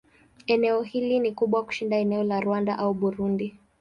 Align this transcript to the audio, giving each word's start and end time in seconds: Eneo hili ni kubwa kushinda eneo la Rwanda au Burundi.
Eneo 0.47 0.81
hili 0.81 1.19
ni 1.19 1.31
kubwa 1.31 1.63
kushinda 1.65 1.95
eneo 1.97 2.23
la 2.23 2.39
Rwanda 2.41 2.77
au 2.77 2.93
Burundi. 2.93 3.55